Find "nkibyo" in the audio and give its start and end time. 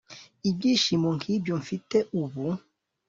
1.17-1.53